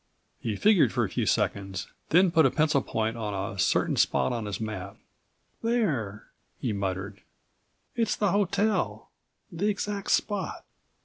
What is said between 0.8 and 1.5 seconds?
for a few